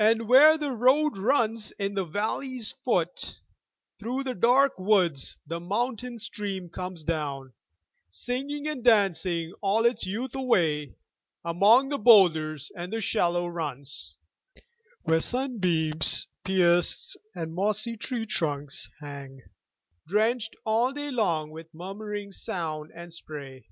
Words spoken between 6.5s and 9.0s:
comes down, Singing and